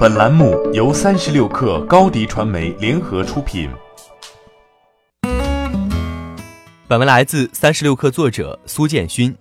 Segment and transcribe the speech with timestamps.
[0.00, 3.68] 本栏目由三十六氪高低传媒联合出品。
[6.88, 9.36] 本文来自三十六氪作者苏建勋。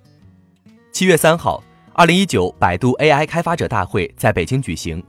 [0.91, 5.01] 七月三号，二零一九百度 AI 开发者大会在北京举行，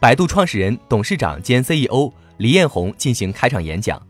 [0.00, 4.00] 百度创始人、董事长兼 CEO 李彦宏进行开场演讲，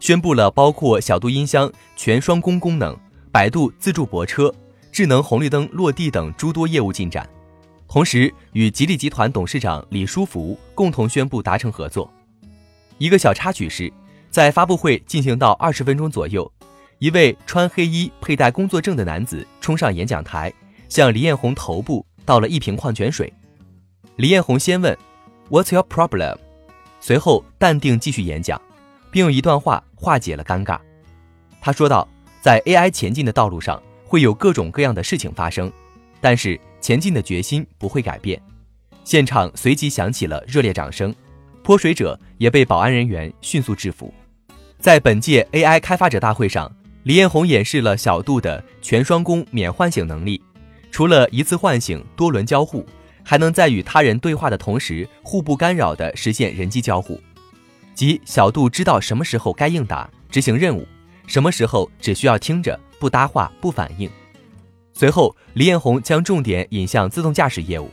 [0.00, 2.98] 宣布了包括小度音箱全双工功能、
[3.30, 4.50] 百度自助泊车、
[4.90, 7.28] 智能红绿灯落地等诸多业务进展。
[7.88, 12.08] 同时，与吉利集团董事长李书福共同宣布达成合作。
[12.98, 13.90] 一个小插曲是，
[14.30, 16.52] 在发布会进行到二十分钟左右，
[16.98, 20.52] 一位穿黑衣、佩戴工作证的男子冲上演讲台，
[20.90, 23.32] 向李彦宏头部倒了一瓶矿泉水。
[24.16, 24.96] 李彦宏先问
[25.48, 26.36] “What's your problem？”
[27.00, 28.60] 随后淡定继续演讲，
[29.10, 30.78] 并用一段话化解了尴尬。
[31.58, 32.06] 他说道
[32.42, 35.72] ：“在 AI 前进的道路上，会有各种各样的事情发生，
[36.20, 38.40] 但是。”前进的决心不会改变，
[39.04, 41.14] 现场随即响起了热烈掌声，
[41.62, 44.12] 泼水者也被保安人员迅速制服。
[44.78, 46.70] 在本届 AI 开发者大会上，
[47.02, 50.40] 李彦宏演示了小度的全双工免唤醒能力，
[50.90, 52.86] 除了一次唤醒、多轮交互，
[53.24, 57.20] 还能在与他人对话的同时互不干扰地实现人机交互，
[57.94, 60.86] 即小度知道什么时候该应答执行任务，
[61.26, 64.08] 什么时候只需要听着不搭话不反应。
[64.98, 67.88] 随后，李彦宏将重点引向自动驾驶业务。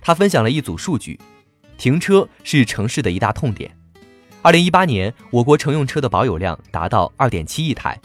[0.00, 1.20] 他分享了一组数据：
[1.76, 3.70] 停车是城市的一大痛点。
[4.40, 8.00] 二零一八年，我国乘用车的保有量达到二点七亿台，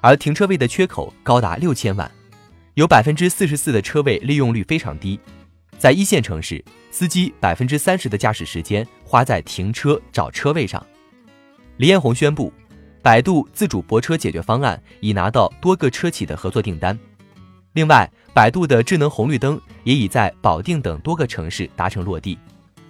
[0.00, 2.08] 而停车位的缺口高达六千万，
[2.74, 5.18] 有百分之四十四的车位利用率非常低。
[5.76, 10.80] 在一线城市，司机百分之三十的驾驶时间花在停车找车位上。
[11.78, 12.52] 李彦宏宣布，
[13.02, 16.96] 百度自主泊车解决方案已拿到多个车企的合作订单。
[17.76, 22.38] 另外，百度的智能红绿灯也已在保定等多个城市达成落地。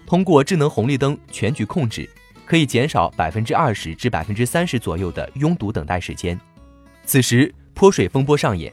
[0.06, 2.08] 通过智能红绿灯全局控制，
[2.44, 6.40] 可以减少百分之二十至百分之三十左右的拥堵等待时间。
[7.04, 8.72] 此时，泼水风波上演，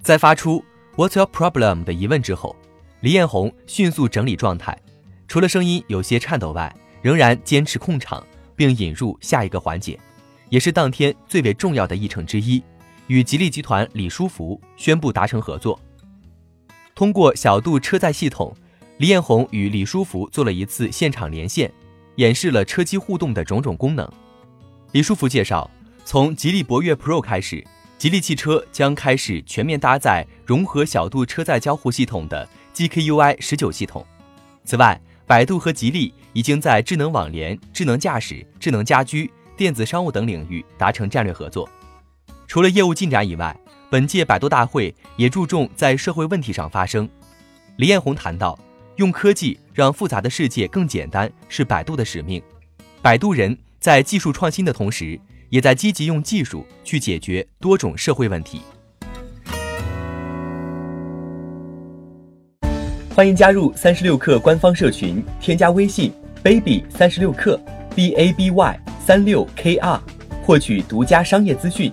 [0.00, 2.54] 在发出 “What's your problem” 的疑问之后，
[3.00, 4.78] 李彦宏迅速整理状态，
[5.26, 6.72] 除了声音有些颤抖外，
[7.02, 8.24] 仍然坚持控场，
[8.54, 9.98] 并引入下一个环节，
[10.48, 12.62] 也是当天最为重要的议程之一。
[13.10, 15.76] 与吉利集团李书福宣布达成合作，
[16.94, 18.54] 通过小度车载系统，
[18.98, 21.72] 李彦宏与李书福做了一次现场连线，
[22.18, 24.08] 演示了车机互动的种种功能。
[24.92, 25.68] 李书福介绍，
[26.04, 27.66] 从吉利博越 Pro 开始，
[27.98, 34.06] 吉利汽车将开始全面搭载融合小度车载交互系统的 GKUI 十九系统。
[34.64, 41.68] 此外，百度和吉利已经在智能网联、智能驾驶、智能家居、电子商务等领域达成战略合作。
[42.50, 43.56] 除了业务进展以外，
[43.88, 47.08] 本届百度大会也注重在社会问题上发声。
[47.76, 48.58] 李彦宏谈到，
[48.96, 52.42] 用科技让复杂的世界更简单是百度的使命。
[53.00, 55.16] 摆渡人在技术创新的同时，
[55.48, 58.62] 也在积极用技术去解决多种社会问题。
[63.14, 66.12] 欢迎加入三十六氪官方社群，添加微信
[66.42, 67.56] baby 三十六氪
[67.94, 70.02] b a b y 三六 k r，
[70.44, 71.92] 获取独家商业资讯。